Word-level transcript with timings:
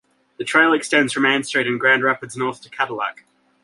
The 0.39 0.43
trail 0.43 0.73
extends 0.73 1.13
from 1.13 1.27
Ann 1.27 1.43
Street 1.43 1.67
in 1.67 1.77
Grand 1.77 2.01
Rapids 2.03 2.35
north 2.35 2.59
to 2.63 2.71
Cadillac. 2.71 3.23